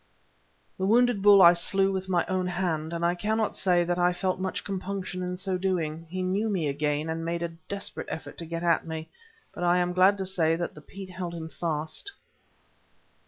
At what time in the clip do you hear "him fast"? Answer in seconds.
11.35-12.13